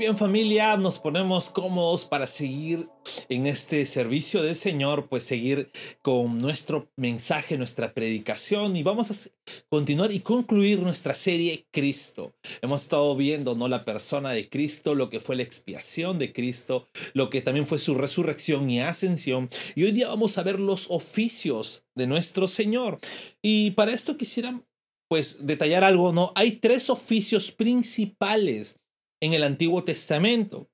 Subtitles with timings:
[0.00, 2.88] Bien familia, nos ponemos cómodos para seguir
[3.28, 5.70] en este servicio del Señor, pues seguir
[6.00, 9.30] con nuestro mensaje, nuestra predicación y vamos a
[9.68, 12.32] continuar y concluir nuestra serie Cristo.
[12.62, 16.88] Hemos estado viendo no la persona de Cristo, lo que fue la expiación de Cristo,
[17.12, 20.90] lo que también fue su resurrección y ascensión y hoy día vamos a ver los
[20.90, 23.00] oficios de nuestro Señor.
[23.42, 24.62] Y para esto quisiera
[25.10, 26.32] pues detallar algo, ¿no?
[26.36, 28.79] Hay tres oficios principales
[29.20, 30.70] en el Antiguo Testamento.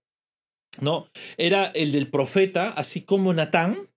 [0.81, 1.09] ¿no?
[1.37, 3.91] Era el del profeta, así como Natán,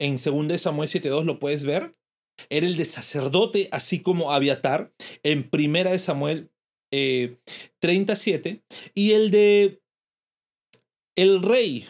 [0.00, 1.96] en 2 Samuel 7.2 lo puedes ver.
[2.50, 6.50] Era el de sacerdote, así como Abiatar, en 1 Samuel
[6.90, 8.48] 37.
[8.48, 8.62] Eh,
[8.94, 9.80] y el de
[11.16, 11.86] el rey,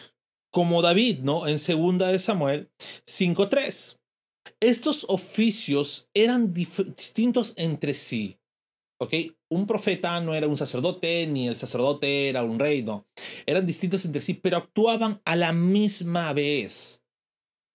[0.53, 1.47] como David, ¿no?
[1.47, 2.69] En 2 Samuel
[3.05, 3.97] 5.3.
[4.61, 8.39] Estos oficios eran distintos entre sí.
[8.99, 9.13] ¿Ok?
[9.49, 13.07] Un profeta no era un sacerdote, ni el sacerdote era un rey, no.
[13.45, 17.03] Eran distintos entre sí, pero actuaban a la misma vez.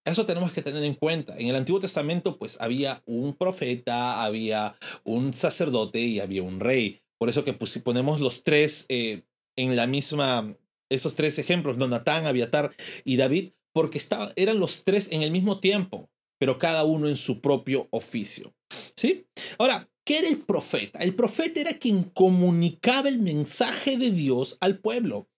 [0.05, 1.37] Eso tenemos que tener en cuenta.
[1.39, 7.03] En el Antiguo Testamento, pues había un profeta, había un sacerdote y había un rey.
[7.19, 9.23] Por eso que pues, ponemos los tres eh,
[9.57, 10.57] en la misma,
[10.91, 12.73] esos tres ejemplos, Natán, Abiatar
[13.05, 17.17] y David, porque estaba, eran los tres en el mismo tiempo, pero cada uno en
[17.17, 18.53] su propio oficio.
[18.97, 19.29] ¿Sí?
[19.59, 20.99] Ahora, ¿Qué era el profeta?
[21.01, 25.29] El profeta era quien comunicaba el mensaje de Dios al pueblo.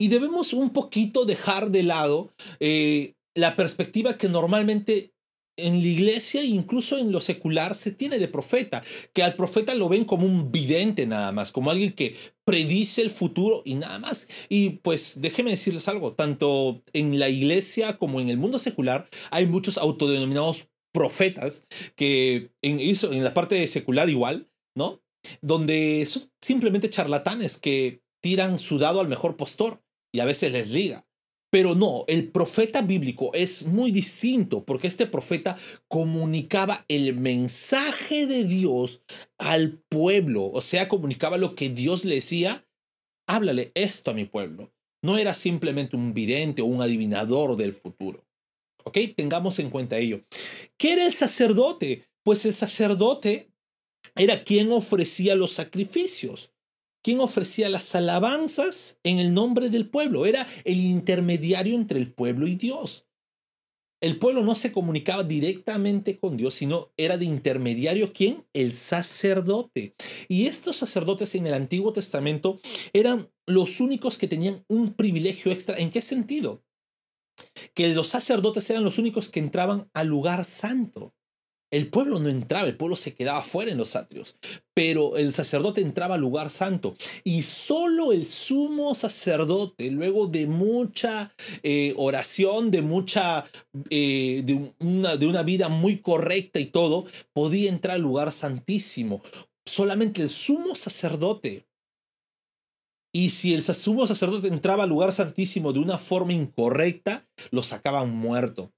[0.00, 5.12] Y debemos un poquito dejar de lado eh, la perspectiva que normalmente
[5.58, 9.88] en la iglesia incluso en lo secular se tiene de profeta, que al profeta lo
[9.88, 14.28] ven como un vidente nada más, como alguien que predice el futuro y nada más.
[14.48, 19.46] Y pues déjenme decirles algo, tanto en la iglesia como en el mundo secular hay
[19.46, 20.68] muchos autodenominados
[20.98, 25.00] profetas que en, en la parte secular igual, ¿no?
[25.40, 29.80] Donde son simplemente charlatanes que tiran su dado al mejor postor
[30.12, 31.06] y a veces les liga.
[31.52, 35.56] Pero no, el profeta bíblico es muy distinto porque este profeta
[35.86, 39.04] comunicaba el mensaje de Dios
[39.38, 42.66] al pueblo, o sea, comunicaba lo que Dios le decía,
[43.28, 44.72] háblale esto a mi pueblo.
[45.00, 48.27] No era simplemente un vidente o un adivinador del futuro.
[48.88, 48.98] ¿Ok?
[49.16, 50.22] Tengamos en cuenta ello.
[50.76, 52.04] ¿Qué era el sacerdote?
[52.22, 53.52] Pues el sacerdote
[54.16, 56.52] era quien ofrecía los sacrificios,
[57.02, 62.46] quien ofrecía las alabanzas en el nombre del pueblo, era el intermediario entre el pueblo
[62.46, 63.06] y Dios.
[64.00, 68.44] El pueblo no se comunicaba directamente con Dios, sino era de intermediario quién?
[68.52, 69.94] El sacerdote.
[70.28, 72.60] Y estos sacerdotes en el Antiguo Testamento
[72.92, 75.76] eran los únicos que tenían un privilegio extra.
[75.78, 76.62] ¿En qué sentido?
[77.74, 81.14] Que los sacerdotes eran los únicos que entraban al lugar santo.
[81.70, 84.36] El pueblo no entraba, el pueblo se quedaba fuera en los atrios,
[84.72, 91.30] pero el sacerdote entraba al lugar santo y solo el sumo sacerdote, luego de mucha
[91.62, 93.44] eh, oración, de mucha,
[93.90, 97.04] eh, de, una, de una vida muy correcta y todo,
[97.34, 99.22] podía entrar al lugar santísimo.
[99.66, 101.67] Solamente el sumo sacerdote
[103.12, 108.10] y si el sumo sacerdote entraba al lugar santísimo de una forma incorrecta, lo sacaban
[108.14, 108.72] muerto.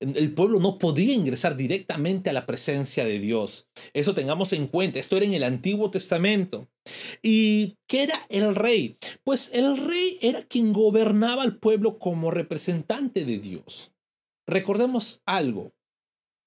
[0.00, 3.68] El pueblo no podía ingresar directamente a la presencia de Dios.
[3.94, 4.98] Eso tengamos en cuenta.
[4.98, 6.68] Esto era en el Antiguo Testamento.
[7.22, 8.98] ¿Y qué era el rey?
[9.22, 13.92] Pues el rey era quien gobernaba al pueblo como representante de Dios.
[14.46, 15.72] Recordemos algo.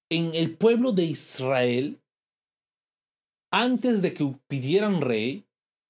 [0.09, 1.99] En el pueblo de Israel,
[3.51, 5.46] antes de que pidieran rey,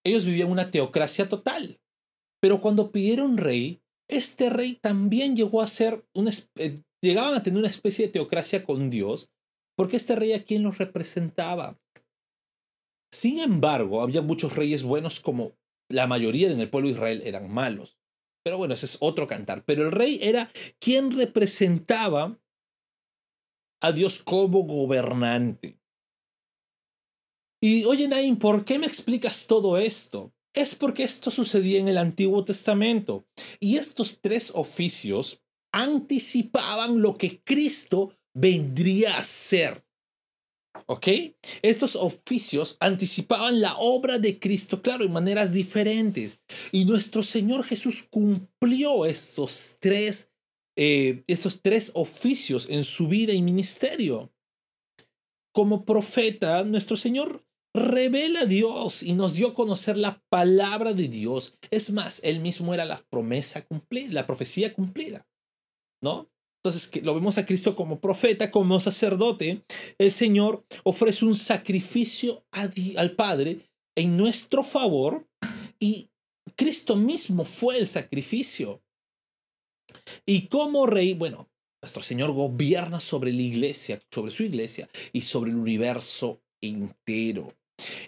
[0.08, 1.80] ellos vivían una teocracia total.
[2.42, 7.60] Pero cuando pidieron rey, este rey también llegó a ser una, eh, llegaban a tener
[7.60, 9.30] una especie de teocracia con Dios,
[9.76, 11.80] porque este rey a quien los representaba.
[13.12, 15.58] Sin embargo, había muchos reyes buenos como
[15.90, 17.98] la mayoría en el pueblo de Israel eran malos.
[18.44, 19.64] Pero bueno, ese es otro cantar.
[19.66, 22.40] Pero el rey era quien representaba
[23.82, 25.80] a Dios como gobernante.
[27.62, 30.34] Y oye, Naim, ¿por qué me explicas todo esto?
[30.54, 33.28] Es porque esto sucedía en el Antiguo Testamento.
[33.60, 39.84] Y estos tres oficios anticipaban lo que Cristo vendría a ser.
[40.86, 41.08] ¿Ok?
[41.64, 46.40] Estos oficios anticipaban la obra de Cristo, claro, en maneras diferentes.
[46.72, 50.32] Y nuestro Señor Jesús cumplió estos tres,
[50.78, 54.32] eh, estos tres oficios en su vida y ministerio.
[55.52, 57.47] Como profeta, nuestro Señor
[57.78, 61.58] revela a Dios y nos dio a conocer la palabra de Dios.
[61.72, 65.26] Es más, él mismo era la promesa cumplida, la profecía cumplida.
[66.02, 66.30] ¿No?
[66.58, 69.64] Entonces, que lo vemos a Cristo como profeta, como sacerdote.
[69.98, 75.28] El Señor ofrece un sacrificio al Padre en nuestro favor
[75.80, 76.10] y
[76.56, 78.82] Cristo mismo fue el sacrificio.
[80.26, 81.50] Y como rey, bueno,
[81.82, 87.57] nuestro Señor gobierna sobre la iglesia, sobre su iglesia y sobre el universo entero.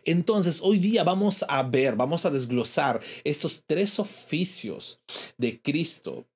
[0.06, 5.01] Entonces, hoy día vamos a ver, vamos a desglosar estos tres oficios
[5.38, 6.27] de Cristo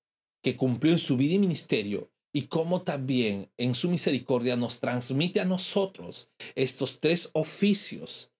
[0.44, 5.40] que cumplió en su vida y ministerio y cómo también en su misericordia nos transmite
[5.40, 8.32] a nosotros estos tres oficios.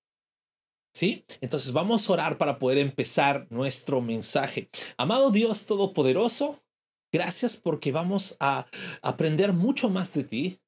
[0.96, 1.26] ¿Sí?
[1.42, 4.70] Entonces vamos a orar para poder empezar nuestro mensaje.
[4.98, 6.64] Amado Dios Todopoderoso,
[7.12, 8.68] gracias porque vamos a
[9.02, 10.60] aprender mucho más de ti.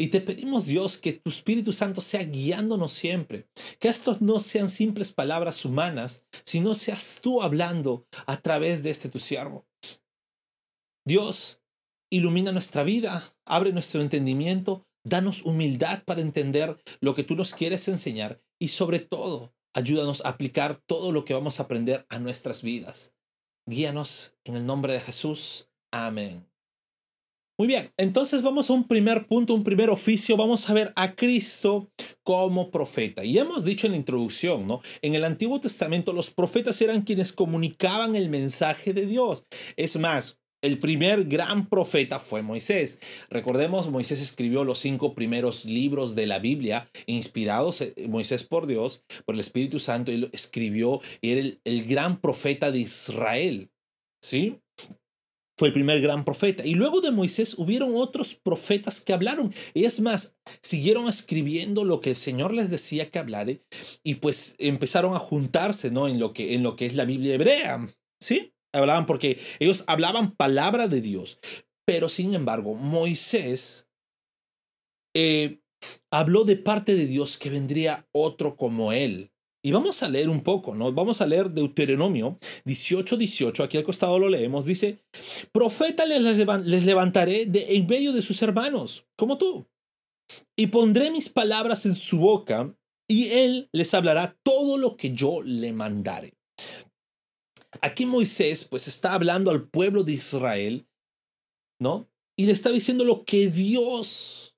[0.00, 3.50] Y te pedimos, Dios, que tu Espíritu Santo sea guiándonos siempre.
[3.78, 9.10] Que estos no sean simples palabras humanas, sino seas tú hablando a través de este
[9.10, 9.66] tu siervo.
[11.06, 11.60] Dios,
[12.10, 17.86] ilumina nuestra vida, abre nuestro entendimiento, danos humildad para entender lo que tú nos quieres
[17.86, 22.62] enseñar y sobre todo, ayúdanos a aplicar todo lo que vamos a aprender a nuestras
[22.62, 23.14] vidas.
[23.68, 25.68] Guíanos en el nombre de Jesús.
[25.92, 26.49] Amén.
[27.60, 30.34] Muy bien, entonces vamos a un primer punto, un primer oficio.
[30.34, 31.90] Vamos a ver a Cristo
[32.22, 33.22] como profeta.
[33.22, 34.80] Y hemos dicho en la introducción, ¿no?
[35.02, 39.44] En el Antiguo Testamento los profetas eran quienes comunicaban el mensaje de Dios.
[39.76, 42.98] Es más, el primer gran profeta fue Moisés.
[43.28, 49.04] Recordemos, Moisés escribió los cinco primeros libros de la Biblia, inspirados eh, Moisés por Dios,
[49.26, 53.70] por el Espíritu Santo, y lo escribió, y era el, el gran profeta de Israel.
[54.22, 54.60] ¿Sí?
[55.60, 56.64] Fue el primer gran profeta.
[56.64, 59.52] Y luego de Moisés hubieron otros profetas que hablaron.
[59.74, 63.62] Y es más, siguieron escribiendo lo que el Señor les decía que hablare
[64.02, 66.08] y pues empezaron a juntarse, ¿no?
[66.08, 67.86] En lo que, en lo que es la Biblia hebrea.
[68.22, 68.54] ¿Sí?
[68.72, 71.38] hablaban porque ellos hablaban palabra de Dios.
[71.84, 73.86] Pero sin embargo, Moisés
[75.14, 75.60] eh,
[76.10, 79.30] habló de parte de Dios que vendría otro como él.
[79.62, 80.92] Y vamos a leer un poco, ¿no?
[80.92, 85.04] Vamos a leer Deuteronomio 18, 18, aquí al costado lo leemos, dice,
[85.52, 89.68] profeta les, levantaré de en medio de sus hermanos, como tú,
[90.56, 92.74] y pondré mis palabras en su boca,
[93.06, 96.34] y él les hablará todo lo que yo le mandare.
[97.82, 100.86] Aquí Moisés pues está hablando al pueblo de Israel,
[101.80, 102.08] ¿no?
[102.38, 104.49] Y le está diciendo lo que Dios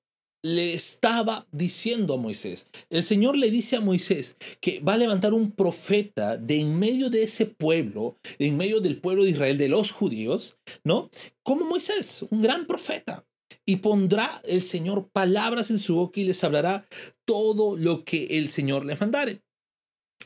[0.43, 2.69] le estaba diciendo a Moisés.
[2.89, 7.09] El Señor le dice a Moisés que va a levantar un profeta de en medio
[7.09, 11.09] de ese pueblo, en medio del pueblo de Israel, de los judíos, ¿no?
[11.43, 13.25] Como Moisés, un gran profeta.
[13.65, 16.85] Y pondrá el Señor palabras en su boca y les hablará
[17.25, 19.41] todo lo que el Señor le mandare.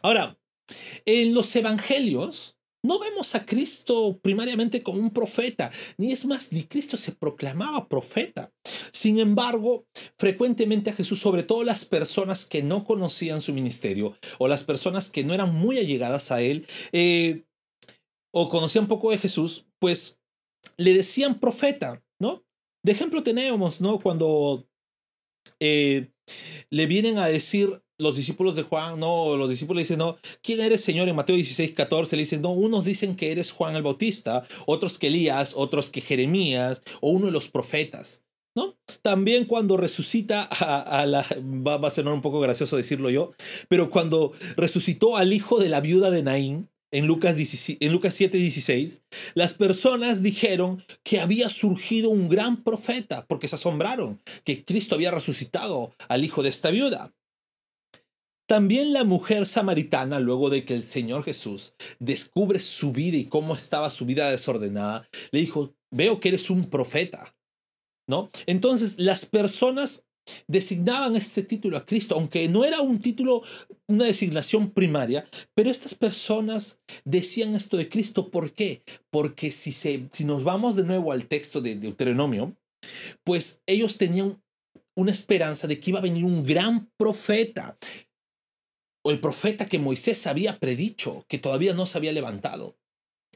[0.01, 0.39] Ahora,
[1.05, 6.63] en los evangelios, no vemos a Cristo primariamente como un profeta, ni es más, ni
[6.63, 8.51] Cristo se proclamaba profeta.
[8.97, 9.85] Sin embargo,
[10.17, 15.11] frecuentemente a Jesús, sobre todo las personas que no conocían su ministerio o las personas
[15.11, 17.45] que no eran muy allegadas a él eh,
[18.33, 20.19] o conocían poco de Jesús, pues
[20.77, 22.44] le decían profeta, ¿no?
[22.83, 23.99] De ejemplo tenemos, ¿no?
[23.99, 24.67] Cuando
[25.59, 26.09] eh,
[26.71, 30.81] le vienen a decir los discípulos de Juan, no, los discípulos dicen, no, ¿quién eres
[30.81, 31.07] Señor?
[31.07, 34.97] En Mateo 16, 14 le dicen, no, unos dicen que eres Juan el Bautista, otros
[34.97, 38.24] que Elías, otros que Jeremías o uno de los profetas.
[39.01, 43.31] También cuando resucita a, la, va, a ser un poco gracioso decirlo yo,
[43.69, 48.37] pero cuando resucitó al hijo de la viuda de Naín, en Lucas, en Lucas 7,
[48.37, 49.01] 16,
[49.33, 55.11] las personas dijeron que había surgido un gran profeta, porque se asombraron que Cristo había
[55.11, 57.13] resucitado al hijo de esta viuda.
[58.47, 63.53] También la mujer samaritana, luego de que el Señor Jesús descubre su vida y cómo
[63.53, 67.37] estaba su vida desordenada, le dijo, veo que eres un profeta.
[68.07, 68.29] ¿No?
[68.45, 70.07] Entonces las personas
[70.47, 73.43] designaban este título a Cristo, aunque no era un título,
[73.87, 78.29] una designación primaria, pero estas personas decían esto de Cristo.
[78.29, 78.83] ¿Por qué?
[79.09, 82.55] Porque si, se, si nos vamos de nuevo al texto de Deuteronomio,
[83.23, 84.41] pues ellos tenían
[84.95, 87.77] una esperanza de que iba a venir un gran profeta
[89.05, 92.77] o el profeta que Moisés había predicho, que todavía no se había levantado.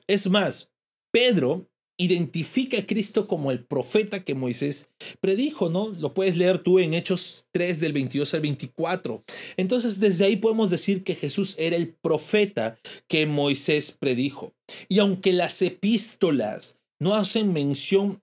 [0.07, 0.73] Es más,
[1.13, 1.70] Pedro
[2.03, 4.89] identifica a Cristo como el profeta que Moisés
[5.19, 5.89] predijo, ¿no?
[5.89, 9.23] Lo puedes leer tú en Hechos 3 del 22 al 24.
[9.57, 14.53] Entonces, desde ahí podemos decir que Jesús era el profeta que Moisés predijo.
[14.89, 18.21] Y aunque las epístolas no hacen mención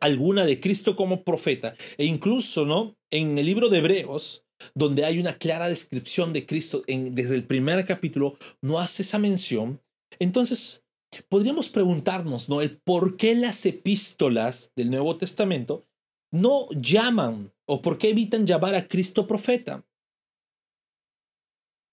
[0.00, 2.96] alguna de Cristo como profeta, e incluso, ¿no?
[3.10, 4.44] En el libro de Hebreos,
[4.74, 9.18] donde hay una clara descripción de Cristo en, desde el primer capítulo, no hace esa
[9.18, 9.80] mención.
[10.18, 10.83] Entonces,
[11.28, 12.60] podríamos preguntarnos, ¿no?
[12.60, 15.86] El por qué las epístolas del Nuevo Testamento
[16.32, 19.84] no llaman o por qué evitan llamar a Cristo profeta.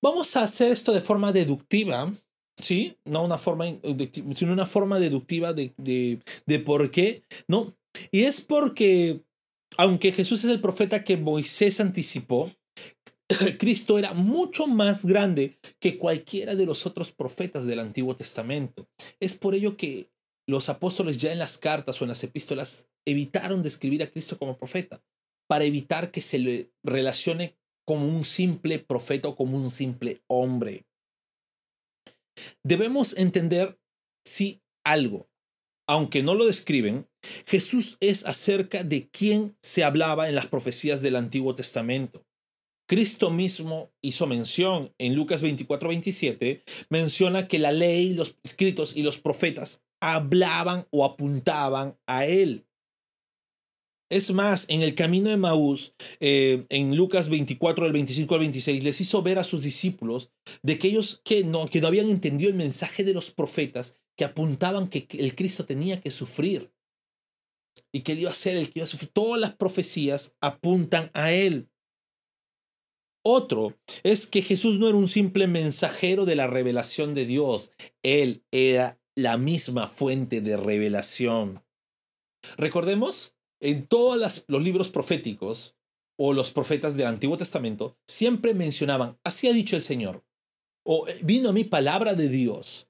[0.04, 2.14] Vamos a hacer esto de forma deductiva,
[2.58, 2.98] ¿sí?
[3.06, 3.66] No una forma,
[4.34, 7.76] sino una forma deductiva de, de, de por qué, ¿no?
[8.12, 9.22] Y es porque,
[9.78, 12.52] aunque Jesús es el profeta que Moisés anticipó,
[13.60, 18.88] Cristo era mucho más grande que cualquiera de los otros profetas del Antiguo Testamento.
[19.20, 20.12] Es por ello que
[20.48, 24.58] los apóstoles ya en las cartas o en las epístolas evitaron describir a Cristo como
[24.58, 25.04] profeta,
[25.48, 30.86] para evitar que se le relacione como un simple profeta o como un simple hombre.
[32.64, 33.80] Debemos entender
[34.26, 35.30] si algo,
[35.88, 37.08] aunque no lo describen,
[37.46, 42.26] Jesús es acerca de quién se hablaba en las profecías del Antiguo Testamento.
[42.92, 49.02] Cristo mismo hizo mención en Lucas 24, 27, menciona que la ley, los escritos y
[49.02, 52.68] los profetas hablaban o apuntaban a él.
[54.10, 58.84] Es más, en el camino de Maús, eh, en Lucas 24, del 25 al 26,
[58.84, 60.30] les hizo ver a sus discípulos
[60.62, 64.26] de que ellos que no, que no habían entendido el mensaje de los profetas que
[64.26, 66.74] apuntaban que el Cristo tenía que sufrir
[67.94, 69.12] y que él iba a ser el que iba a sufrir.
[69.14, 71.71] Todas las profecías apuntan a él.
[73.24, 78.44] Otro es que Jesús no era un simple mensajero de la revelación de Dios, él
[78.52, 81.64] era la misma fuente de revelación.
[82.58, 85.76] Recordemos en todos los libros proféticos
[86.18, 90.24] o los profetas del Antiguo Testamento siempre mencionaban, así ha dicho el Señor,
[90.84, 92.90] o eh, vino a mí palabra de Dios,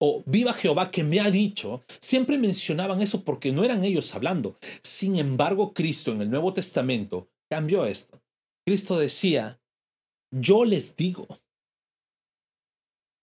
[0.00, 4.56] o viva Jehová que me ha dicho, siempre mencionaban eso porque no eran ellos hablando.
[4.82, 8.20] Sin embargo, Cristo en el Nuevo Testamento cambió esto.
[8.66, 9.60] Cristo decía,
[10.34, 11.28] yo les digo,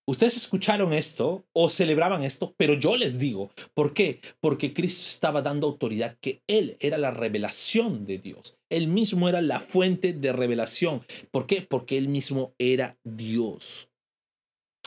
[0.08, 4.20] Ustedes escucharon esto o celebraban esto, pero yo les digo, ¿por qué?
[4.42, 8.58] Porque Cristo estaba dando autoridad, que Él era la revelación de Dios.
[8.70, 11.06] Él mismo era la fuente de revelación.
[11.32, 11.62] ¿Por qué?
[11.62, 13.90] Porque Él mismo era Dios.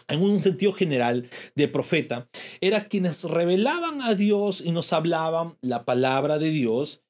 [0.09, 2.29] En un sentido general de profeta,
[2.61, 7.03] era quienes revelaban a Dios y nos hablaban la palabra de Dios.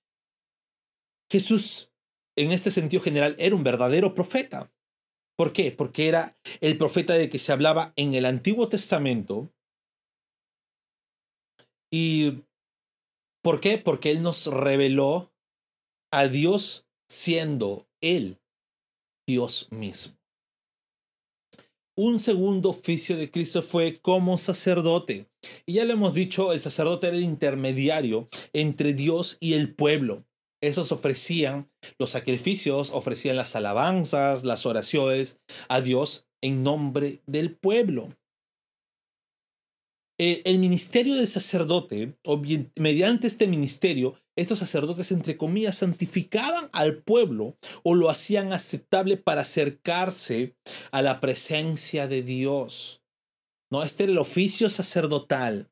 [1.32, 1.90] Jesús,
[2.36, 4.70] en este sentido general, era un verdadero profeta.
[5.36, 5.72] ¿Por qué?
[5.72, 9.50] Porque era el profeta de que se hablaba en el Antiguo Testamento.
[11.92, 12.44] ¿Y
[13.42, 13.78] por qué?
[13.78, 15.32] Porque Él nos reveló
[16.12, 18.38] a Dios siendo Él
[19.26, 20.16] Dios mismo.
[21.96, 25.28] Un segundo oficio de Cristo fue como sacerdote.
[25.64, 30.24] Y ya le hemos dicho, el sacerdote era el intermediario entre Dios y el pueblo.
[30.64, 38.16] Esos ofrecían los sacrificios, ofrecían las alabanzas, las oraciones a Dios en nombre del pueblo.
[40.18, 42.16] Eh, el ministerio del sacerdote,
[42.76, 49.42] mediante este ministerio, estos sacerdotes, entre comillas, santificaban al pueblo o lo hacían aceptable para
[49.42, 50.56] acercarse
[50.92, 53.02] a la presencia de Dios.
[53.70, 53.82] ¿No?
[53.82, 55.70] Este era el oficio sacerdotal.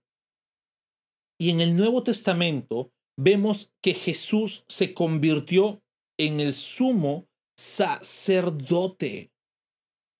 [1.40, 5.82] Y en el Nuevo Testamento vemos que Jesús se convirtió
[6.18, 9.30] en el sumo sacerdote.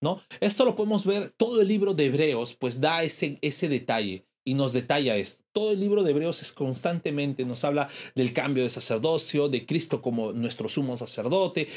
[0.02, 0.20] ¿No?
[0.40, 4.54] Esto lo podemos ver, todo el libro de Hebreos pues da ese, ese detalle y
[4.54, 5.44] nos detalla esto.
[5.52, 10.02] Todo el libro de Hebreos es constantemente, nos habla del cambio de sacerdocio, de Cristo
[10.02, 11.68] como nuestro sumo sacerdote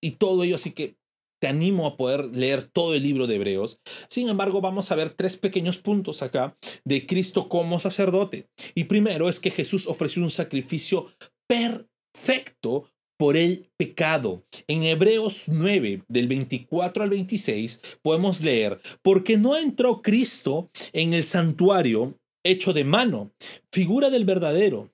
[0.00, 0.96] y todo ello, así que
[1.40, 3.80] te animo a poder leer todo el libro de Hebreos.
[4.08, 8.48] Sin embargo, vamos a ver tres pequeños puntos acá de Cristo como sacerdote.
[8.74, 11.06] Y primero es que Jesús ofreció un sacrificio
[11.48, 14.44] perfecto por el pecado.
[14.68, 21.24] En Hebreos 9, del 24 al 26, podemos leer, porque no entró Cristo en el
[21.24, 22.14] santuario
[22.44, 23.32] hecho de mano,
[23.72, 24.90] figura del verdadero,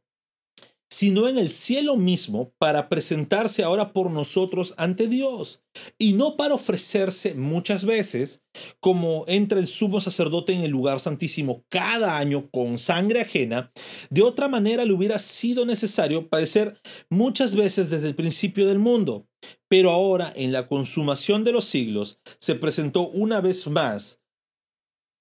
[0.95, 5.61] sino en el cielo mismo para presentarse ahora por nosotros ante Dios,
[5.99, 8.45] y no para ofrecerse muchas veces,
[8.79, 13.73] como entra el sumo sacerdote en el lugar santísimo cada año con sangre ajena,
[14.09, 19.27] de otra manera le hubiera sido necesario padecer muchas veces desde el principio del mundo,
[19.69, 24.21] pero ahora en la consumación de los siglos se presentó una vez más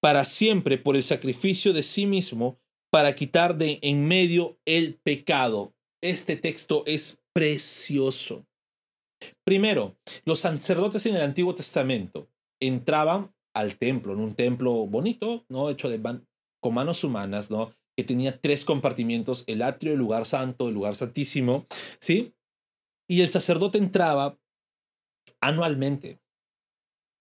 [0.00, 2.60] para siempre por el sacrificio de sí mismo,
[2.94, 5.74] para quitar de en medio el pecado.
[6.00, 8.46] Este texto es precioso.
[9.44, 12.28] Primero, los sacerdotes en el Antiguo Testamento
[12.62, 15.70] entraban al templo, en un templo bonito, ¿no?
[15.70, 16.00] Hecho de
[16.62, 17.72] con manos humanas, ¿no?
[17.98, 21.66] Que tenía tres compartimientos, el atrio, el lugar santo, el lugar santísimo,
[21.98, 22.32] ¿sí?
[23.10, 24.38] Y el sacerdote entraba
[25.40, 26.20] anualmente.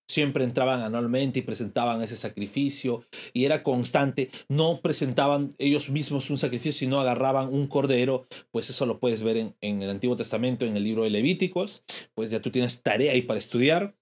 [0.07, 4.29] Siempre entraban anualmente y presentaban ese sacrificio y era constante.
[4.49, 8.27] No presentaban ellos mismos un sacrificio, sino agarraban un cordero.
[8.51, 11.83] Pues eso lo puedes ver en, el Antiguo Testamento, en el libro de Levíticos.
[12.13, 13.95] Pues ya tú tienes tarea ahí para estudiar.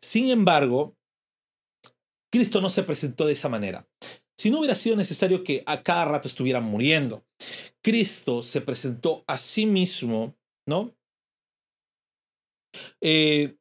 [0.00, 0.96] Sin embargo,
[2.30, 3.88] Cristo no se presentó de esa manera.
[4.36, 7.24] Si no hubiera sido necesario que a cada rato estuvieran muriendo,
[7.82, 10.34] Cristo se presentó a sí mismo,
[10.66, 10.94] ¿no?
[13.00, 13.56] Eh,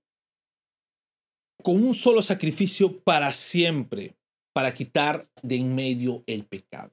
[1.64, 4.16] con un solo sacrificio para siempre,
[4.54, 6.92] para quitar de en medio el pecado.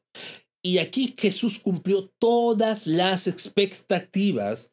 [0.64, 4.72] Y aquí Jesús cumplió todas las expectativas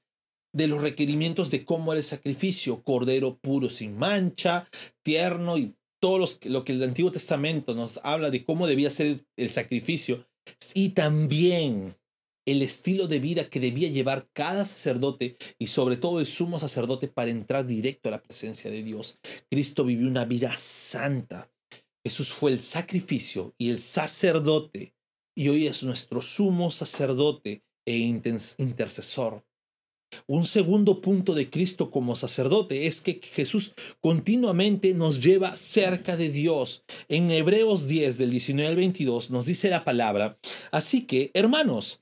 [0.56, 4.68] de los requerimientos de cómo era el sacrificio, cordero puro sin mancha,
[5.04, 9.50] tierno y todo lo que el Antiguo Testamento nos habla de cómo debía ser el
[9.50, 10.28] sacrificio
[10.74, 11.96] y también
[12.46, 17.08] el estilo de vida que debía llevar cada sacerdote y sobre todo el sumo sacerdote
[17.08, 19.20] para entrar directo a la presencia de Dios.
[19.50, 21.52] Cristo vivió una vida santa.
[22.06, 24.94] Jesús fue el sacrificio y el sacerdote
[25.36, 29.46] y hoy es nuestro sumo sacerdote e intercesor.
[30.28, 36.30] Un segundo punto de Cristo como sacerdote es que Jesús continuamente nos lleva cerca de
[36.30, 36.84] Dios.
[37.10, 40.38] En Hebreos 10 del 19 al 22 nos dice la palabra,
[40.72, 42.02] así que, hermanos,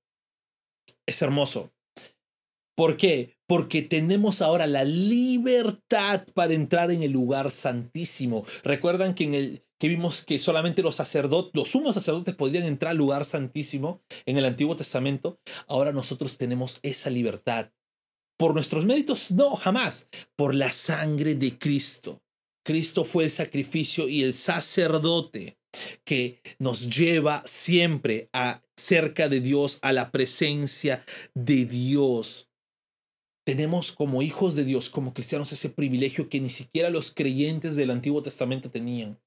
[1.11, 1.73] Es hermoso.
[2.73, 3.35] ¿Por qué?
[3.45, 8.45] Porque tenemos ahora la libertad para entrar en el lugar santísimo.
[8.63, 12.91] Recuerdan que en el que vimos que solamente los sacerdotes, los sumos sacerdotes podían entrar
[12.91, 15.37] al lugar santísimo en el Antiguo Testamento.
[15.67, 17.73] Ahora nosotros tenemos esa libertad.
[18.37, 19.31] ¿Por nuestros méritos?
[19.31, 20.07] No, jamás.
[20.37, 22.21] Por la sangre de Cristo.
[22.63, 25.57] Cristo fue el sacrificio y el sacerdote
[26.03, 32.49] que nos lleva siempre a cerca de Dios, a la presencia de Dios.
[33.45, 37.91] Tenemos como hijos de Dios, como cristianos, ese privilegio que ni siquiera los creyentes del
[37.91, 39.19] Antiguo Testamento tenían.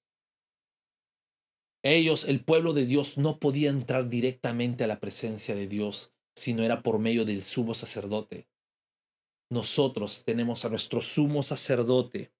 [1.83, 6.55] Ellos, el pueblo de Dios, no podía entrar directamente a la presencia de Dios si
[6.55, 8.49] no era por medio del sumo sacerdote.
[9.51, 12.33] Nosotros tenemos a nuestro sumo sacerdote,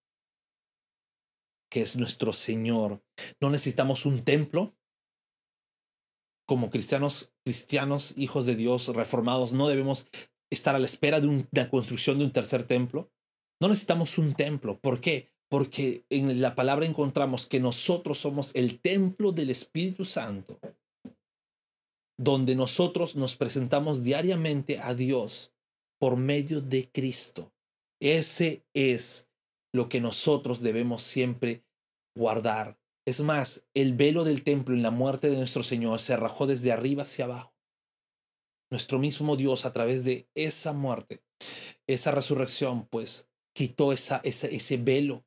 [1.75, 3.03] que es nuestro Señor.
[3.43, 4.77] No necesitamos un templo.
[6.47, 10.07] Como cristianos, cristianos, hijos de Dios, reformados, no debemos
[10.53, 13.11] estar a la espera de la construcción de un tercer templo.
[13.61, 14.79] No necesitamos un templo.
[14.79, 15.35] ¿Por qué?
[15.51, 20.59] porque en la palabra encontramos que nosotros somos el templo del Espíritu Santo,
[22.19, 25.53] donde nosotros nos presentamos diariamente a Dios
[26.01, 27.53] por medio de Cristo.
[28.01, 29.29] Ese es
[29.75, 31.65] lo que nosotros debemos siempre
[32.17, 32.79] guardar.
[33.07, 36.73] Es más, el velo del templo en la muerte de nuestro Señor se rajó desde
[36.73, 37.55] arriba hacia abajo.
[38.71, 41.23] Nuestro mismo Dios a través de esa muerte,
[41.89, 45.27] esa resurrección, pues quitó esa, ese velo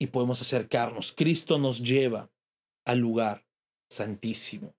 [0.00, 1.12] y podemos acercarnos.
[1.12, 2.30] Cristo nos lleva
[2.84, 3.46] al lugar
[3.88, 4.74] santísimo.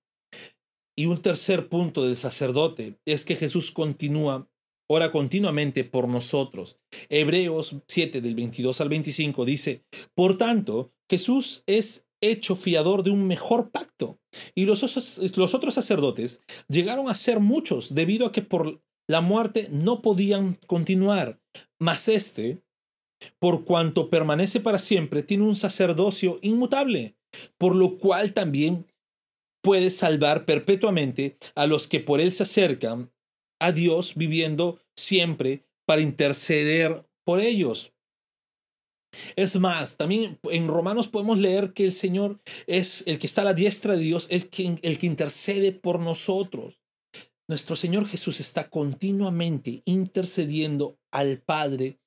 [0.98, 4.50] Y un tercer punto del sacerdote es que Jesús continúa,
[4.88, 6.78] ora continuamente por nosotros.
[7.08, 13.26] Hebreos 7 del 22 al 25 dice, por tanto, Jesús es hecho fiador de un
[13.26, 14.18] mejor pacto.
[14.54, 14.82] Y los,
[15.36, 20.58] los otros sacerdotes llegaron a ser muchos debido a que por la muerte no podían
[20.66, 21.40] continuar.
[21.78, 22.62] Mas este,
[23.38, 27.16] por cuanto permanece para siempre, tiene un sacerdocio inmutable,
[27.58, 28.86] por lo cual también
[29.62, 33.10] puede salvar perpetuamente a los que por él se acercan
[33.58, 37.92] a Dios viviendo siempre para interceder por ellos.
[39.34, 43.46] Es más, también en Romanos podemos leer que el Señor es el que está a
[43.46, 46.80] la diestra de Dios, el que, el que intercede por nosotros.
[47.48, 52.00] Nuestro Señor Jesús está continuamente intercediendo al Padre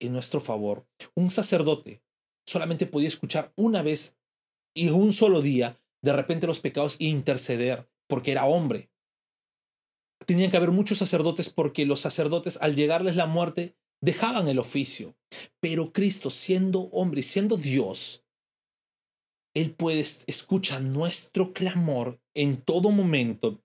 [0.00, 0.86] en nuestro favor.
[1.14, 2.02] Un sacerdote
[2.46, 4.18] solamente podía escuchar una vez
[4.74, 8.90] y un solo día de repente los pecados e interceder porque era hombre.
[10.26, 15.14] Tenían que haber muchos sacerdotes porque los sacerdotes al llegarles la muerte dejaban el oficio.
[15.60, 18.24] Pero Cristo siendo hombre y siendo Dios,
[19.54, 23.62] Él puede escuchar nuestro clamor en todo momento.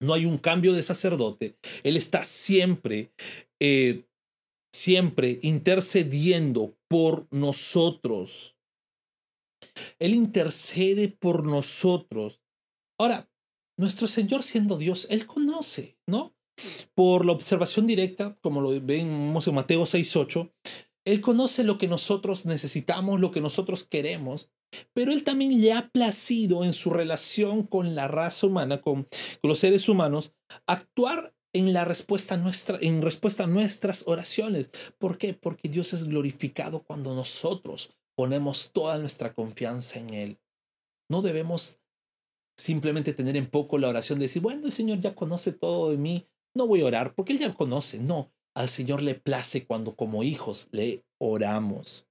[0.00, 1.56] No hay un cambio de sacerdote.
[1.82, 3.12] Él está siempre
[3.60, 4.04] eh,
[4.72, 8.56] siempre intercediendo por nosotros.
[9.98, 12.40] Él intercede por nosotros.
[12.98, 13.28] Ahora,
[13.78, 16.34] nuestro Señor siendo Dios, Él conoce, ¿no?
[16.94, 20.52] Por la observación directa, como lo vemos en Mateo 6.8,
[21.06, 24.50] Él conoce lo que nosotros necesitamos, lo que nosotros queremos,
[24.92, 29.48] pero Él también le ha placido en su relación con la raza humana, con, con
[29.48, 30.32] los seres humanos,
[30.66, 34.70] actuar en la respuesta nuestra, en respuesta a nuestras oraciones.
[34.98, 35.34] ¿Por qué?
[35.34, 40.40] Porque Dios es glorificado cuando nosotros ponemos toda nuestra confianza en Él.
[41.08, 41.80] No debemos
[42.58, 45.96] simplemente tener en poco la oración de decir, bueno, el Señor ya conoce todo de
[45.96, 48.00] mí, no voy a orar, porque Él ya conoce.
[48.00, 52.06] No, al Señor le place cuando como hijos le oramos.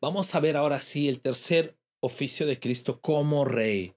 [0.00, 3.94] Vamos a ver ahora sí el tercer oficio de Cristo como rey.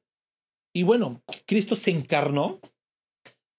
[0.73, 2.59] Y bueno, Cristo se encarnó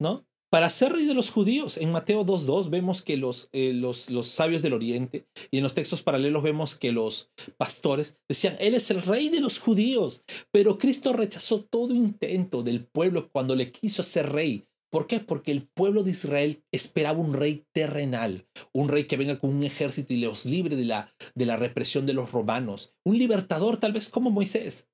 [0.01, 0.27] ¿no?
[0.51, 4.27] Para ser rey de los judíos, en Mateo 2.2 vemos que los, eh, los, los
[4.27, 8.91] sabios del oriente y en los textos paralelos vemos que los pastores decían, Él es
[8.91, 14.03] el rey de los judíos, pero Cristo rechazó todo intento del pueblo cuando le quiso
[14.03, 14.67] ser rey.
[14.91, 15.21] ¿Por qué?
[15.21, 19.63] Porque el pueblo de Israel esperaba un rey terrenal, un rey que venga con un
[19.63, 23.93] ejército y los libre de la, de la represión de los romanos, un libertador tal
[23.93, 24.89] vez como Moisés.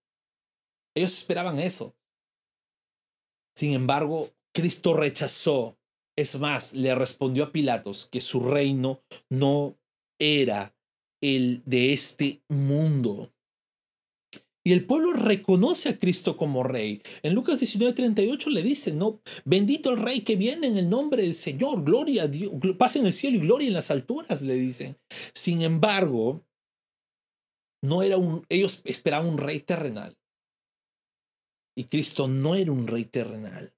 [0.94, 1.96] Ellos esperaban eso.
[3.54, 5.78] Sin embargo, Cristo rechazó.
[6.18, 9.76] Es más, le respondió a Pilatos que su reino no
[10.18, 10.74] era
[11.22, 13.34] el de este mundo.
[14.64, 17.02] Y el pueblo reconoce a Cristo como rey.
[17.22, 21.34] En Lucas 19:38 le dice, no, bendito el rey que viene en el nombre del
[21.34, 24.96] Señor, gloria a Dios, paz en el cielo y gloria en las alturas, le dicen.
[25.34, 26.46] Sin embargo,
[27.84, 30.16] no era un, ellos esperaban un rey terrenal.
[31.76, 33.75] Y Cristo no era un rey terrenal.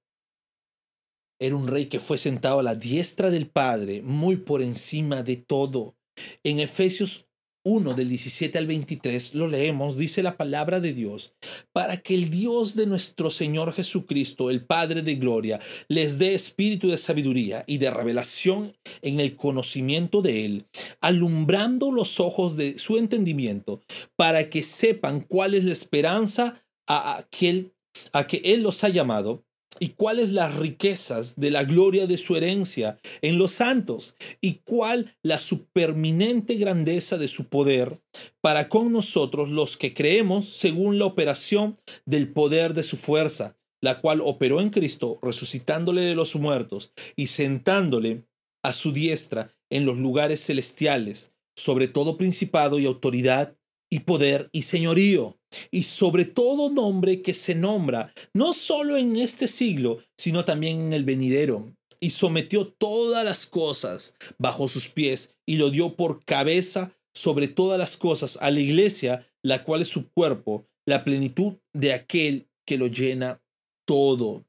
[1.39, 5.37] Era un rey que fue sentado a la diestra del Padre, muy por encima de
[5.37, 5.95] todo.
[6.43, 7.29] En Efesios
[7.65, 11.33] 1 del 17 al 23 lo leemos, dice la palabra de Dios,
[11.71, 16.89] para que el Dios de nuestro Señor Jesucristo, el Padre de Gloria, les dé espíritu
[16.89, 20.65] de sabiduría y de revelación en el conocimiento de Él,
[20.99, 23.81] alumbrando los ojos de su entendimiento,
[24.15, 27.73] para que sepan cuál es la esperanza a aquel
[28.13, 29.43] a que Él los ha llamado
[29.79, 35.15] y cuáles las riquezas de la gloria de su herencia en los santos y cuál
[35.21, 38.01] la superminente grandeza de su poder
[38.41, 44.01] para con nosotros los que creemos según la operación del poder de su fuerza, la
[44.01, 48.23] cual operó en Cristo resucitándole de los muertos y sentándole
[48.63, 53.55] a su diestra en los lugares celestiales, sobre todo principado y autoridad
[53.89, 55.38] y poder y señorío,
[55.71, 60.93] y sobre todo nombre que se nombra, no solo en este siglo, sino también en
[60.93, 66.95] el venidero, y sometió todas las cosas bajo sus pies, y lo dio por cabeza
[67.13, 71.93] sobre todas las cosas a la iglesia, la cual es su cuerpo, la plenitud de
[71.93, 73.41] aquel que lo llena
[73.85, 74.45] todo.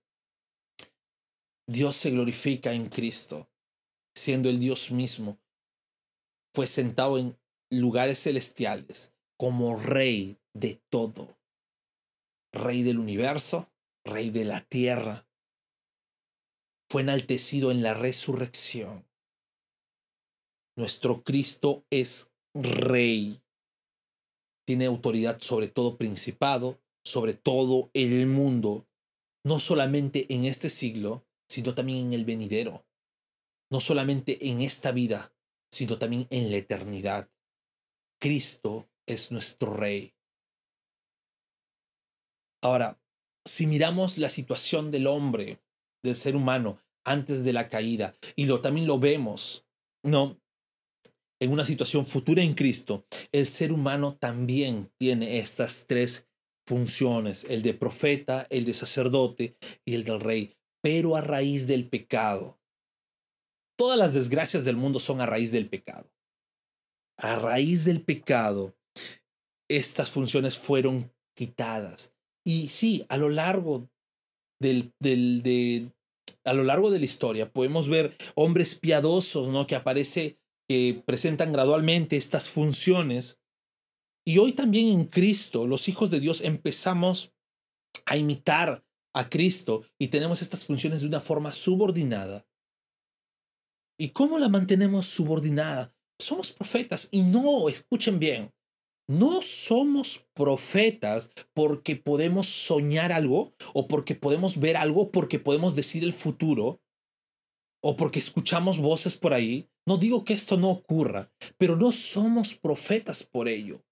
[1.67, 3.49] Dios se glorifica en Cristo,
[4.15, 5.41] siendo el Dios mismo.
[6.53, 7.39] Fue sentado en
[7.71, 11.39] lugares celestiales como rey de todo.
[12.53, 13.71] Rey del universo,
[14.05, 15.27] rey de la tierra.
[16.89, 19.07] Fue enaltecido en la resurrección.
[20.77, 23.43] Nuestro Cristo es rey.
[24.67, 28.89] Tiene autoridad sobre todo principado, sobre todo el mundo,
[29.45, 32.87] no solamente en este siglo, sino también en el venidero.
[33.71, 35.33] No solamente en esta vida,
[35.71, 37.31] sino también en la eternidad.
[38.21, 40.15] Cristo es nuestro rey.
[42.63, 43.01] Ahora,
[43.47, 45.61] si miramos la situación del hombre,
[46.05, 49.67] del ser humano, antes de la caída, y lo también lo vemos,
[50.05, 50.41] ¿no?
[51.41, 56.29] En una situación futura en Cristo, el ser humano también tiene estas tres
[56.67, 61.89] funciones, el de profeta, el de sacerdote y el del rey, pero a raíz del
[61.89, 62.61] pecado.
[63.79, 66.13] Todas las desgracias del mundo son a raíz del pecado.
[67.19, 68.77] A raíz del pecado,
[69.71, 72.15] estas funciones fueron quitadas.
[72.45, 73.91] Y sí, a lo largo
[74.61, 75.93] del, del, de,
[76.45, 79.67] a lo largo de la historia podemos ver hombres piadosos, ¿no?
[79.67, 83.39] Que aparece, que presentan gradualmente estas funciones.
[84.27, 87.33] Y hoy también en Cristo, los hijos de Dios empezamos
[88.07, 92.47] a imitar a Cristo y tenemos estas funciones de una forma subordinada.
[93.99, 95.95] ¿Y cómo la mantenemos subordinada?
[96.19, 98.53] Somos profetas y no, escuchen bien,
[99.11, 106.05] no somos profetas porque podemos soñar algo o porque podemos ver algo, porque podemos decir
[106.05, 106.81] el futuro.
[107.83, 109.69] o porque escuchamos voces por ahí.
[109.87, 113.83] No digo que esto no ocurra, pero no somos profetas por ello.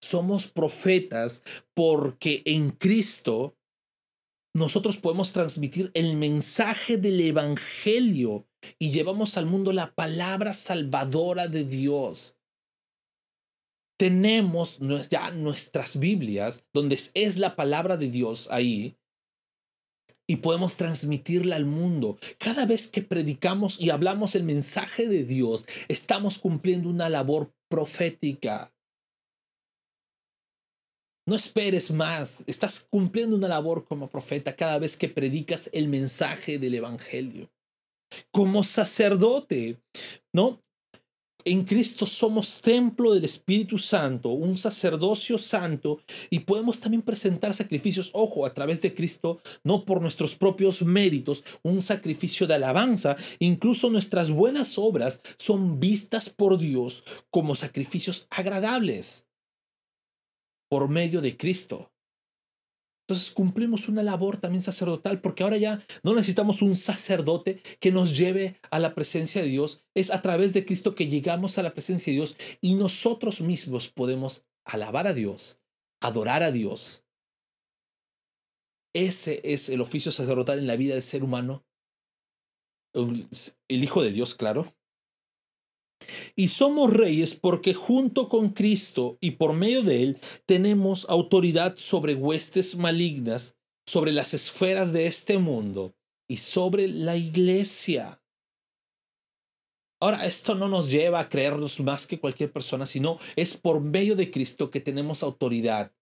[0.00, 1.42] Somos profetas
[1.74, 3.58] porque en Cristo
[4.54, 8.46] nosotros podemos transmitir el mensaje del Evangelio
[8.78, 12.33] y llevamos al mundo la palabra salvadora de Dios.
[13.96, 14.80] Tenemos
[15.10, 18.96] ya nuestras Biblias, donde es la palabra de Dios ahí,
[20.26, 22.18] y podemos transmitirla al mundo.
[22.38, 28.74] Cada vez que predicamos y hablamos el mensaje de Dios, estamos cumpliendo una labor profética.
[31.26, 36.58] No esperes más, estás cumpliendo una labor como profeta cada vez que predicas el mensaje
[36.58, 37.50] del Evangelio.
[38.30, 39.80] Como sacerdote,
[40.32, 40.63] ¿no?
[41.46, 48.10] En Cristo somos templo del Espíritu Santo, un sacerdocio santo, y podemos también presentar sacrificios,
[48.14, 53.16] ojo, a través de Cristo, no por nuestros propios méritos, un sacrificio de alabanza.
[53.40, 59.26] Incluso nuestras buenas obras son vistas por Dios como sacrificios agradables
[60.70, 61.93] por medio de Cristo.
[63.06, 68.16] Entonces cumplimos una labor también sacerdotal porque ahora ya no necesitamos un sacerdote que nos
[68.16, 69.84] lleve a la presencia de Dios.
[69.94, 73.88] Es a través de Cristo que llegamos a la presencia de Dios y nosotros mismos
[73.88, 75.60] podemos alabar a Dios,
[76.00, 77.04] adorar a Dios.
[78.94, 81.66] Ese es el oficio sacerdotal en la vida del ser humano.
[82.94, 84.72] El Hijo de Dios, claro.
[86.36, 92.14] Y somos reyes porque junto con Cristo y por medio de Él tenemos autoridad sobre
[92.14, 95.94] huestes malignas, sobre las esferas de este mundo
[96.28, 98.20] y sobre la iglesia.
[100.00, 104.16] Ahora, esto no nos lleva a creernos más que cualquier persona, sino es por medio
[104.16, 105.94] de Cristo que tenemos autoridad.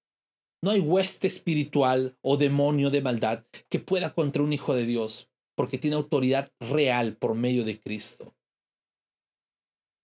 [0.61, 5.31] No hay hueste espiritual o demonio de maldad que pueda contra un hijo de Dios,
[5.55, 8.35] porque tiene autoridad real por medio de Cristo.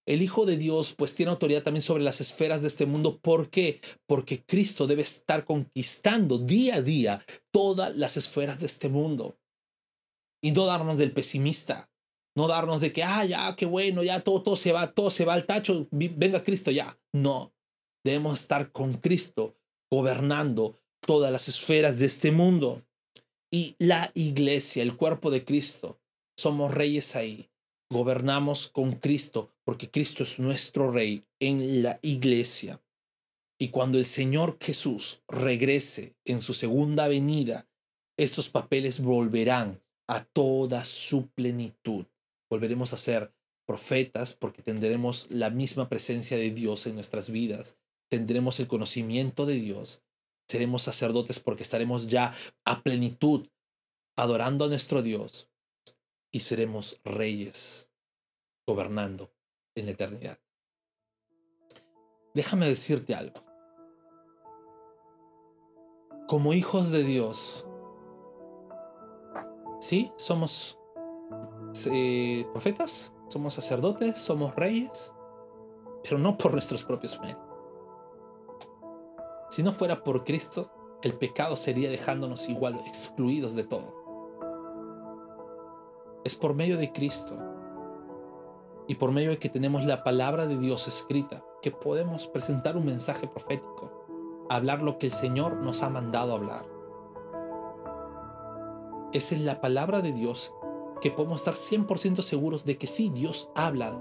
[0.08, 3.20] El Hijo de Dios pues tiene autoridad también sobre las esferas de este mundo.
[3.20, 3.82] ¿Por qué?
[4.06, 9.38] Porque Cristo debe estar conquistando día a día todas las esferas de este mundo.
[10.42, 11.90] Y no darnos del pesimista.
[12.34, 15.26] No darnos de que, ah, ya, qué bueno, ya todo, todo se va, todo se
[15.26, 16.98] va al tacho, venga Cristo ya.
[17.12, 17.52] No.
[18.02, 19.58] Debemos estar con Cristo
[19.92, 22.82] gobernando todas las esferas de este mundo.
[23.52, 26.00] Y la iglesia, el cuerpo de Cristo,
[26.34, 27.47] somos reyes ahí
[27.90, 32.82] gobernamos con Cristo, porque Cristo es nuestro Rey en la iglesia.
[33.58, 37.66] Y cuando el Señor Jesús regrese en su segunda venida,
[38.16, 42.06] estos papeles volverán a toda su plenitud.
[42.50, 43.34] Volveremos a ser
[43.66, 47.76] profetas porque tendremos la misma presencia de Dios en nuestras vidas.
[48.10, 50.02] Tendremos el conocimiento de Dios.
[50.48, 52.32] Seremos sacerdotes porque estaremos ya
[52.64, 53.48] a plenitud
[54.16, 55.47] adorando a nuestro Dios
[56.38, 57.90] y seremos reyes
[58.64, 59.32] gobernando
[59.74, 60.38] en la eternidad.
[62.32, 63.40] Déjame decirte algo.
[66.28, 67.66] Como hijos de Dios,
[69.80, 70.78] sí, somos
[71.90, 75.12] eh, profetas, somos sacerdotes, somos reyes,
[76.04, 77.42] pero no por nuestros propios méritos.
[79.50, 80.70] Si no fuera por Cristo,
[81.02, 83.97] el pecado sería dejándonos igual excluidos de todo.
[86.28, 87.38] Es por medio de Cristo
[88.86, 92.84] y por medio de que tenemos la palabra de Dios escrita que podemos presentar un
[92.84, 96.66] mensaje profético, hablar lo que el Señor nos ha mandado hablar.
[99.14, 100.52] Esa es la palabra de Dios
[101.00, 103.98] que podemos estar 100% seguros de que sí, Dios habla.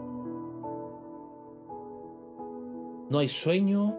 [3.10, 3.96] No hay sueño,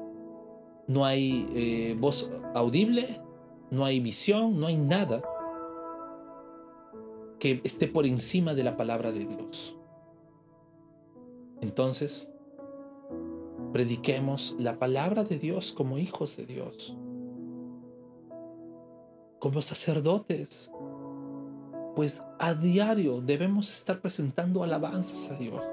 [0.87, 3.23] no hay eh, voz audible,
[3.71, 5.23] no hay visión, no hay nada
[7.39, 9.77] que esté por encima de la palabra de Dios.
[11.61, 12.31] Entonces,
[13.73, 16.97] prediquemos la palabra de Dios como hijos de Dios,
[19.39, 20.73] como sacerdotes,
[21.95, 25.65] pues a diario debemos estar presentando alabanzas a Dios.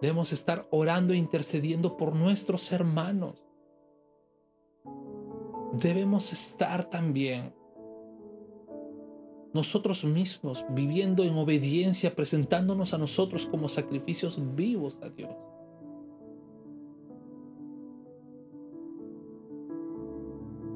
[0.00, 3.42] Debemos estar orando e intercediendo por nuestros hermanos.
[5.72, 7.54] Debemos estar también
[9.52, 15.30] nosotros mismos, viviendo en obediencia, presentándonos a nosotros como sacrificios vivos a Dios.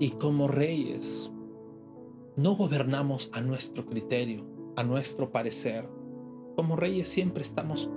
[0.01, 1.31] Y como reyes,
[2.37, 4.45] no gobernamos a nuestro criterio,
[4.77, 5.89] a nuestro parecer.
[6.57, 7.89] Como reyes siempre estamos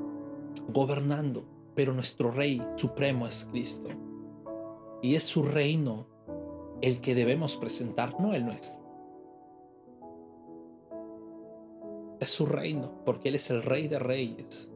[0.72, 3.88] gobernando, pero nuestro rey supremo es Cristo.
[5.02, 6.08] Y es su reino
[6.82, 8.87] el que debemos presentar, no el nuestro.
[12.20, 14.72] Es su reino, porque Él es el rey de reyes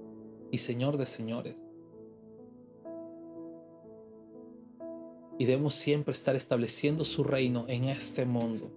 [0.51, 1.55] y señor de señores.
[5.39, 8.71] Y debemos siempre estar estableciendo su reino en este mundo.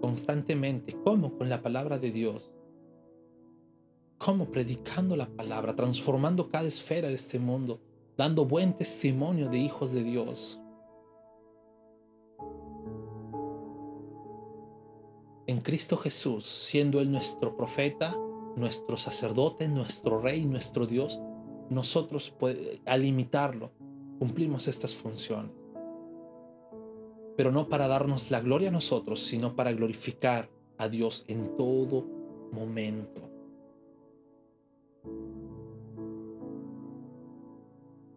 [0.00, 0.96] Constantemente.
[1.02, 1.36] ¿Cómo?
[1.36, 2.52] Con la palabra de Dios.
[4.18, 4.50] ¿Cómo?
[4.50, 7.80] Predicando la palabra, transformando cada esfera de este mundo,
[8.16, 10.60] dando buen testimonio de hijos de Dios.
[15.48, 18.16] En Cristo Jesús, siendo Él nuestro profeta,
[18.56, 21.20] nuestro sacerdote, nuestro rey, nuestro Dios,
[21.70, 22.34] nosotros
[22.84, 23.70] al imitarlo
[24.18, 25.52] cumplimos estas funciones.
[27.36, 32.04] Pero no para darnos la gloria a nosotros, sino para glorificar a Dios en todo
[32.50, 33.22] momento.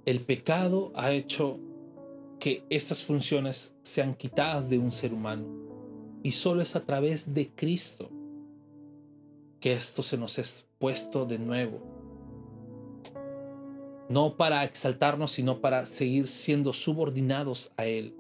[0.06, 1.60] El pecado ha hecho
[2.40, 5.69] que estas funciones sean quitadas de un ser humano
[6.24, 8.10] y solo es a través de Cristo
[9.60, 11.82] que esto se nos es puesto de nuevo.
[14.10, 18.16] No para exaltarnos, sino para seguir siendo subordinados a Él,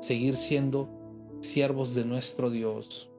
[0.00, 0.88] seguir siendo
[1.40, 3.10] siervos de nuestro Dios.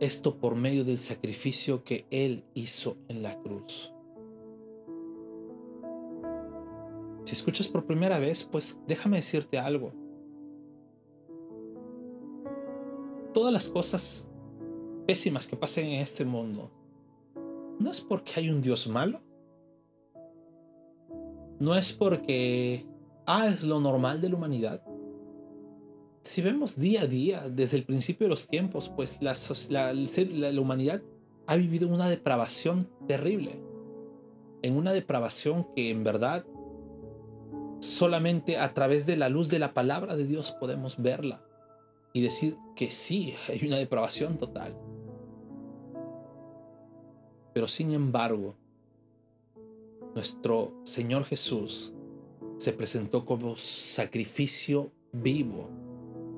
[0.00, 3.92] Esto por medio del sacrificio que Él hizo en la cruz.
[7.28, 9.92] Si escuchas por primera vez, pues déjame decirte algo.
[13.38, 14.28] todas las cosas
[15.06, 16.72] pésimas que pasen en este mundo,
[17.78, 19.20] no es porque hay un Dios malo.
[21.60, 22.84] No es porque,
[23.26, 24.82] ah, es lo normal de la humanidad.
[26.22, 29.34] Si vemos día a día, desde el principio de los tiempos, pues la,
[29.92, 31.00] la humanidad
[31.46, 33.62] ha vivido una depravación terrible.
[34.62, 36.44] En una depravación que en verdad
[37.80, 41.44] solamente a través de la luz de la palabra de Dios podemos verla
[42.12, 44.76] y decir que sí, hay una depravación total.
[47.54, 48.54] Pero sin embargo,
[50.14, 51.92] nuestro Señor Jesús
[52.56, 55.70] se presentó como sacrificio vivo,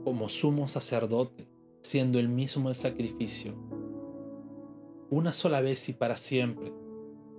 [0.05, 1.49] como sumo sacerdote,
[1.83, 3.55] siendo el mismo el sacrificio,
[5.09, 6.73] una sola vez y para siempre,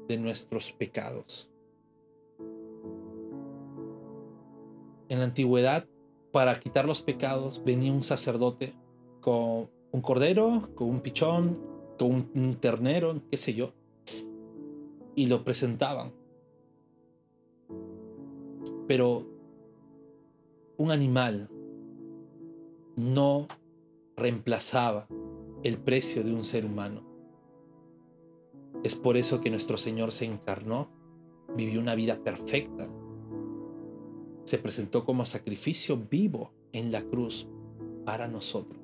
[0.07, 1.50] de nuestros pecados.
[5.11, 5.89] En la antigüedad
[6.31, 8.73] para quitar los pecados venía un sacerdote
[9.19, 11.59] con un cordero, con un pichón,
[11.99, 13.73] con un, ternero, qué sé yo,
[15.13, 16.13] y lo presentaban.
[18.87, 19.27] Pero
[20.77, 21.49] un animal
[22.95, 23.49] no
[24.15, 25.09] reemplazaba
[25.61, 27.03] el precio de un ser humano.
[28.85, 30.89] Es por eso que nuestro Señor se encarnó,
[31.57, 32.87] vivió una vida perfecta,
[34.45, 37.47] se presentó como sacrificio vivo en la cruz
[38.05, 38.81] para nosotros,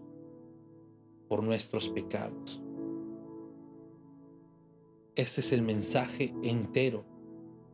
[1.27, 2.61] por nuestros pecados.
[5.15, 7.05] Este es el mensaje entero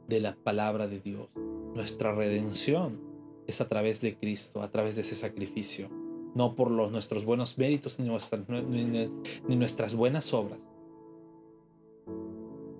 [0.08, 1.28] de la palabra de Dios.
[1.76, 3.02] Nuestra redención
[3.48, 5.90] es a través de Cristo, a través de ese sacrificio,
[6.36, 10.60] no por nuestros buenos méritos ni, ni nuestras buenas obras,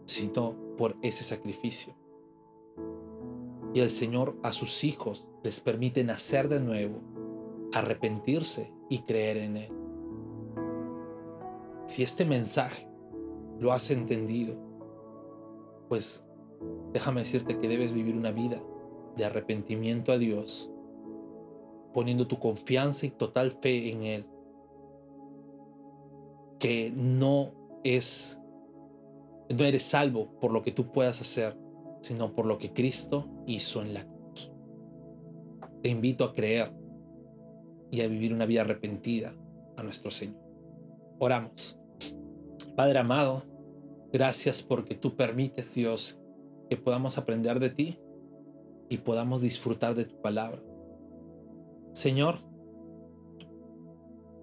[0.06, 1.94] sino por ese sacrificio
[3.74, 7.02] y el Señor a sus hijos les permite nacer de nuevo,
[7.74, 9.72] arrepentirse y creer en Él.
[11.86, 12.88] Si este mensaje
[13.60, 14.56] lo has entendido,
[15.90, 16.26] pues
[16.94, 18.62] déjame decirte que debes vivir una vida
[19.18, 20.70] de arrepentimiento a Dios,
[21.94, 24.28] poniendo tu confianza y total fe en Él,
[26.60, 27.52] que no
[27.84, 28.40] es,
[29.50, 31.58] no eres salvo por lo que tú puedas hacer,
[32.04, 34.52] sino por lo que Cristo hizo en la cruz.
[35.82, 36.74] Te invito a creer
[37.90, 39.34] y a vivir una vida arrepentida
[39.78, 40.42] a nuestro Señor.
[41.20, 41.80] Oramos.
[42.76, 43.44] Padre amado,
[44.12, 46.22] gracias porque tú permites, Dios,
[46.70, 48.00] que podamos aprender de ti
[48.90, 50.62] y podamos disfrutar de tu palabra.
[51.94, 52.40] Señor,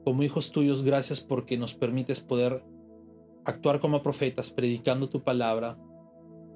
[0.04, 2.64] como hijos tuyos, gracias porque nos permites poder
[3.44, 5.78] actuar como profetas, predicando tu palabra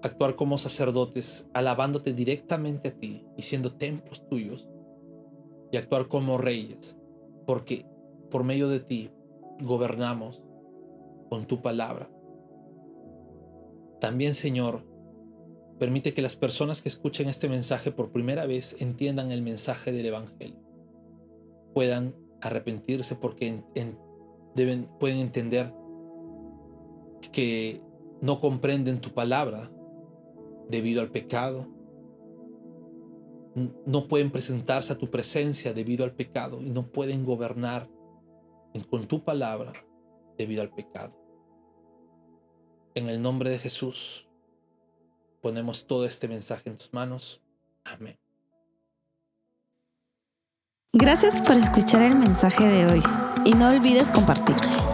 [0.05, 4.69] actuar como sacerdotes, alabándote directamente a ti y siendo templos tuyos,
[5.73, 6.99] y actuar como reyes,
[7.47, 7.87] porque
[8.31, 9.11] por medio de ti
[9.63, 10.43] gobernamos
[11.31, 12.11] con tu palabra.
[13.99, 14.85] También, Señor,
[15.79, 20.05] permite que las personas que escuchen este mensaje por primera vez entiendan el mensaje del
[20.05, 20.61] Evangelio,
[21.73, 23.65] puedan arrepentirse porque
[24.55, 25.73] deben, pueden entender
[27.33, 27.81] que
[28.21, 29.71] no comprenden tu palabra
[30.69, 31.69] debido al pecado
[33.87, 37.89] no pueden presentarse a tu presencia debido al pecado y no pueden gobernar
[38.91, 39.73] con tu palabra
[40.37, 41.17] debido al pecado.
[42.95, 44.29] En el nombre de Jesús,
[45.41, 47.43] ponemos todo este mensaje en tus manos.
[47.85, 48.19] Amén.
[50.93, 53.03] Gracias por escuchar el mensaje de hoy
[53.45, 54.94] y no olvides compartirlo.